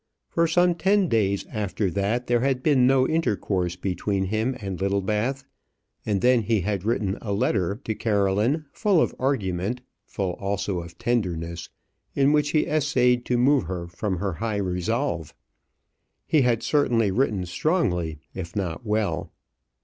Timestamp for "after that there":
1.51-2.39